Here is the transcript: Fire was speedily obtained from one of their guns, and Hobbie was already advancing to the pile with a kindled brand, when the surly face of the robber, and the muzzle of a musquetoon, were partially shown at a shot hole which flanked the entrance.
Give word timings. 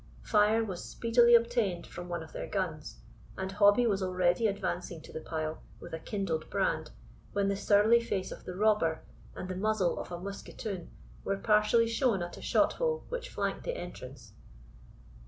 Fire 0.23 0.65
was 0.65 0.83
speedily 0.83 1.35
obtained 1.35 1.85
from 1.85 2.09
one 2.09 2.23
of 2.23 2.33
their 2.33 2.47
guns, 2.47 2.97
and 3.37 3.51
Hobbie 3.51 3.85
was 3.85 4.01
already 4.01 4.47
advancing 4.47 4.99
to 5.01 5.13
the 5.13 5.21
pile 5.21 5.61
with 5.79 5.93
a 5.93 5.99
kindled 5.99 6.49
brand, 6.49 6.89
when 7.33 7.49
the 7.49 7.55
surly 7.55 7.99
face 7.99 8.31
of 8.31 8.43
the 8.43 8.55
robber, 8.55 9.03
and 9.35 9.47
the 9.47 9.53
muzzle 9.55 9.99
of 9.99 10.11
a 10.11 10.19
musquetoon, 10.19 10.89
were 11.23 11.37
partially 11.37 11.85
shown 11.87 12.23
at 12.23 12.35
a 12.35 12.41
shot 12.41 12.73
hole 12.73 13.05
which 13.09 13.29
flanked 13.29 13.63
the 13.63 13.77
entrance. 13.77 14.33